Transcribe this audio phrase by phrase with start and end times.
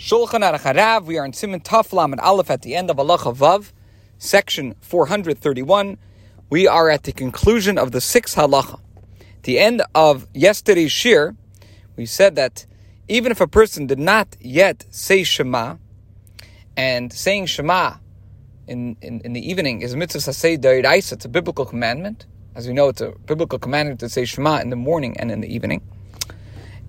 [0.00, 1.04] Shulchan Aruch Harav.
[1.04, 3.70] We are in Siman Taflam and Aleph at the end of Halacha Vav,
[4.16, 5.98] section 431.
[6.48, 8.80] We are at the conclusion of the sixth halacha.
[9.42, 11.36] The end of yesterday's shiur,
[11.96, 12.64] we said that
[13.08, 15.76] even if a person did not yet say Shema,
[16.78, 17.96] and saying Shema
[18.66, 22.24] in, in, in the evening is mitzvah sasei da'iraisa, it's a biblical commandment.
[22.54, 25.42] As we know, it's a biblical commandment to say Shema in the morning and in
[25.42, 25.82] the evening.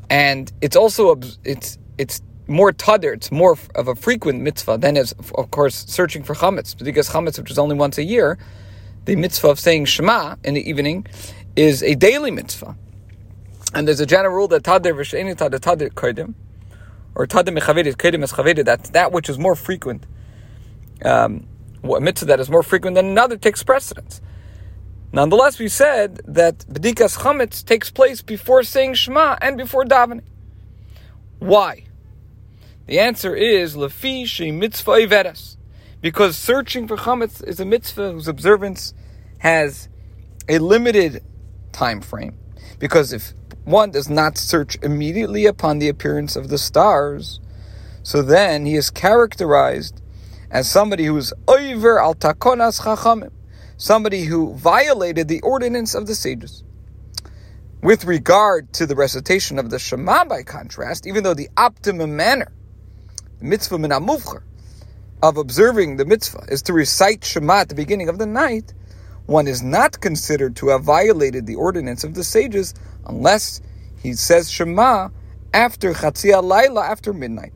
[0.09, 2.21] And it's also, it's, it's
[2.51, 6.77] more tadir, it's more of a frequent mitzvah than is, of course, searching for chametz.
[6.77, 8.37] Because chametz, which is only once a year,
[9.05, 11.07] the mitzvah of saying Shema in the evening
[11.55, 12.75] is a daily mitzvah.
[13.73, 16.35] And there's a general rule that tadir v'sheini tadir tadir kodim,
[17.15, 20.05] or tadir mechavedet kodim es chavedet, that that which is more frequent,
[21.03, 21.47] um,
[21.83, 24.21] a mitzvah that is more frequent than another takes precedence.
[25.13, 30.23] Nonetheless, we said that bedikas chametz takes place before saying Shema and before davening.
[31.39, 31.85] Why?
[32.91, 35.55] The answer is lefi she mitzvah iveres,
[36.01, 38.93] because searching for chametz is a mitzvah whose observance
[39.37, 39.87] has
[40.49, 41.23] a limited
[41.71, 42.37] time frame.
[42.79, 47.39] Because if one does not search immediately upon the appearance of the stars,
[48.03, 50.01] so then he is characterized
[50.49, 53.31] as somebody who is over al takonas chachamim,
[53.77, 56.65] somebody who violated the ordinance of the sages.
[57.81, 62.51] With regard to the recitation of the Shema, by contrast, even though the optimum manner
[63.41, 63.91] mitzvah min
[65.23, 68.73] of observing the mitzvah is to recite Shema at the beginning of the night,
[69.25, 72.73] one is not considered to have violated the ordinance of the sages
[73.05, 73.61] unless
[74.01, 75.09] he says Shema
[75.53, 77.53] after Chatzia Laila, after midnight,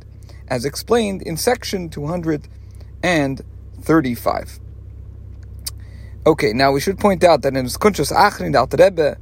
[0.47, 4.59] as explained in section 235.
[6.27, 9.17] Okay, now we should point out that in Kuntres Acharon, the Alter Rebbe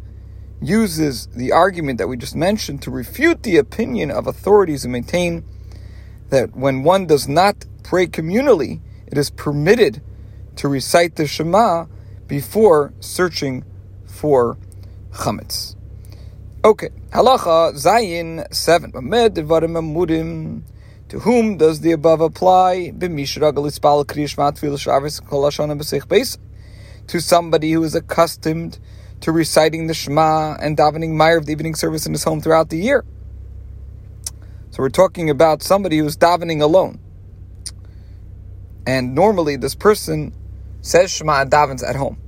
[0.61, 5.43] uses the argument that we just mentioned to refute the opinion of authorities who maintain
[6.29, 10.01] that when one does not pray communally, it is permitted
[10.55, 11.85] to recite the Shema
[12.27, 13.63] before searching
[14.05, 14.57] for
[15.11, 15.75] chametz.
[16.65, 18.91] Okay, halacha zayin seven.
[21.09, 22.93] To whom does the above apply?
[27.07, 28.79] To somebody who is accustomed
[29.19, 32.77] to reciting the Shema and davening Ma'ariv the evening service in his home throughout the
[32.77, 33.03] year.
[34.73, 36.99] So we're talking about somebody who's davening alone.
[38.87, 40.33] And normally this person
[40.81, 42.19] says Shema and davens at home.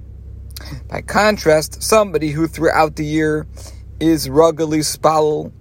[0.88, 3.48] By contrast, somebody who throughout the year
[4.00, 5.52] is ruggedly spal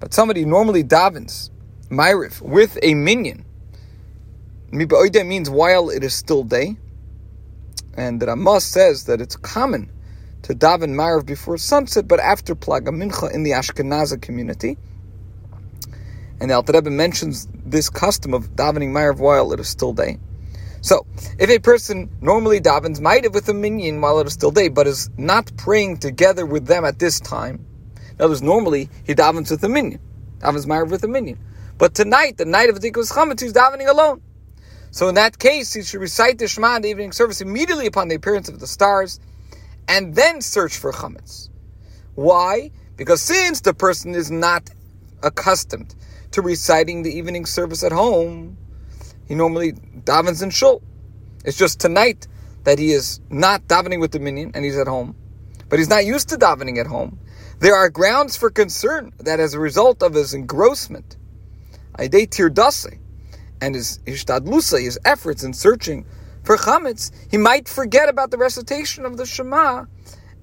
[0.00, 1.50] but somebody normally davens
[1.88, 3.44] Ma'ariv with a minyan.
[4.72, 6.76] means while it is still day.
[7.96, 9.88] And the says that it's common
[10.42, 14.76] to daven Ma'ariv before sunset, but after Plaga Mincha in the Ashkenazi community.
[16.40, 20.18] And the Alter Rebbe mentions this custom of davening Ma'ariv while it is still day.
[20.82, 21.06] So,
[21.38, 24.86] if a person normally davens Ma'ariv with a minyan while it is still day, but
[24.86, 27.66] is not praying together with them at this time,
[28.10, 30.00] in other words, normally he davens with a minyan,
[30.38, 31.38] davens Ma'ariv with a minyan.
[31.78, 34.22] But tonight, the night of Tikkun Chametz, he's davening alone.
[34.90, 38.08] So in that case, he should recite the Shema in the evening service immediately upon
[38.08, 39.20] the appearance of the stars,
[39.88, 41.50] and then search for Chametz.
[42.14, 42.70] Why?
[42.96, 44.70] Because since the person is not
[45.26, 45.94] accustomed
[46.32, 48.56] to reciting the evening service at home.
[49.26, 50.82] He normally davens in shul.
[51.44, 52.26] It's just tonight
[52.64, 55.14] that he is not davening with the minyan and he's at home.
[55.68, 57.18] But he's not used to davening at home.
[57.58, 61.16] There are grounds for concern that as a result of his engrossment,
[61.98, 62.98] Aidei Tirdase,
[63.60, 66.04] and his Ishtadlusa, his efforts in searching
[66.44, 69.86] for chametz, he might forget about the recitation of the Shema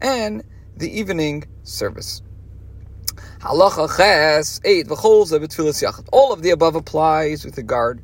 [0.02, 0.44] and
[0.76, 2.22] the evening service.
[3.44, 6.08] Halacha ches eight yachad.
[6.14, 8.02] All of the above applies with regard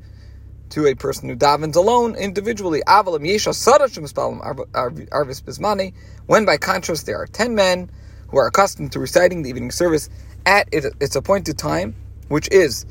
[0.72, 2.84] to a person who davens alone individually.
[2.86, 3.54] Avalim yesha
[4.74, 5.94] arvis bismani.
[6.26, 7.90] When by contrast there are ten men
[8.28, 10.10] who are accustomed to reciting the evening service
[10.46, 11.96] at its appointed time,
[12.28, 12.86] which is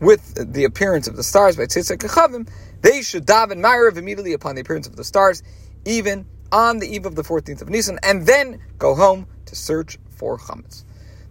[0.00, 2.48] with the appearance of the stars by tzitzak kachavim,
[2.80, 5.42] they should daven ma'ariv immediately upon the appearance of the stars,
[5.84, 9.98] even on the eve of the 14th of Nisan, and then go home to search
[10.08, 10.84] for chametz.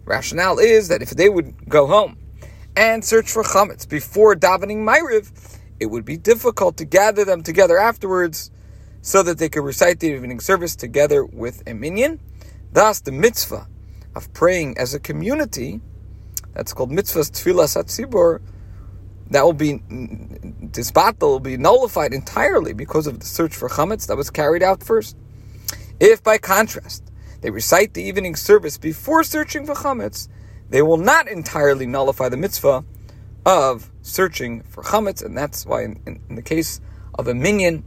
[0.04, 2.18] Rationale is that if they would go home
[2.76, 7.78] and search for chametz before davening Ma'ariv, it would be difficult to gather them together
[7.78, 8.50] afterwards
[9.02, 12.20] so that they could recite the evening service together with a minyan.
[12.72, 13.66] Thus, the mitzvah
[14.14, 15.80] of praying as a community,
[16.52, 18.40] that's called mitzvahs tefillas hatzibur,
[19.30, 24.06] that will be this battle will be nullified entirely because of the search for chametz
[24.08, 25.16] that was carried out first.
[26.00, 27.09] If, by contrast,
[27.40, 30.28] they recite the evening service before searching for chametz,
[30.68, 32.84] they will not entirely nullify the mitzvah
[33.46, 36.80] of searching for chametz, and that's why in, in, in the case
[37.14, 37.82] of a minyan,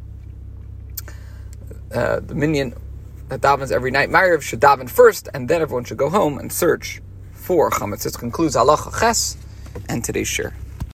[1.94, 2.73] uh, the minyan
[3.29, 6.51] that davens every night, Ma'ariv should daven first, and then everyone should go home and
[6.51, 7.01] search
[7.31, 8.03] for chametz.
[8.03, 9.38] This concludes halacha ches
[9.89, 10.53] and today's shiur.